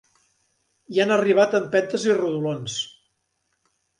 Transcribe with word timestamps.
Hi 0.95 1.01
han 1.03 1.13
arribat 1.15 1.53
a 1.53 1.59
empentes 1.65 2.07
i 2.09 2.17
rodolons. 2.21 2.79